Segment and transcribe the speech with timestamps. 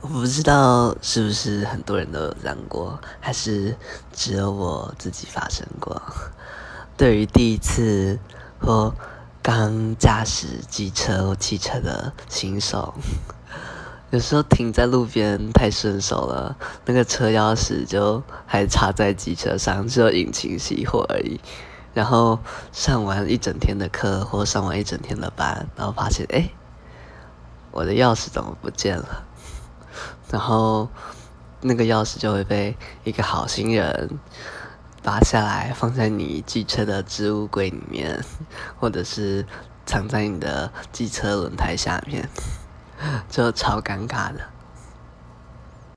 [0.00, 3.76] 我不知道是不是很多人都有这样过，还是
[4.12, 6.00] 只有我自己发生过。
[6.96, 8.18] 对于第一次
[8.60, 8.94] 或
[9.42, 12.94] 刚驾驶机车或汽车的新手，
[14.10, 21.40] 有时候停在路边太顺手了，那个车钥匙就还插在机车上，只有引擎熄火而已。
[21.94, 22.38] 然后
[22.72, 26.50] 上完一整天的课或上完一整天的班，然后发现哎。
[27.74, 29.24] 我的钥匙怎么不见了？
[30.30, 30.88] 然后
[31.60, 34.20] 那个钥匙就会被一个好心人
[35.02, 38.24] 拔下来，放在你汽车的置物柜里面，
[38.78, 39.44] 或者是
[39.84, 42.28] 藏在你的汽车轮胎下面，
[43.28, 44.53] 就超尴尬的。